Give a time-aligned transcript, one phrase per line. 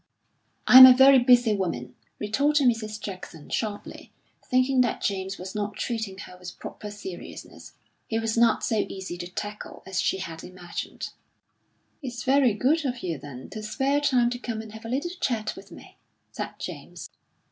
[0.65, 2.99] "I'm a very busy woman," retorted Mrs.
[2.99, 4.11] Jackson sharply,
[4.43, 7.73] thinking that James was not treating her with proper seriousness.
[8.07, 11.11] He was not so easy to tackle as she had imagined.
[12.01, 15.11] "It's very good of you, then, to spare time to come and have a little
[15.19, 15.97] chat with me,"
[16.31, 17.11] said James.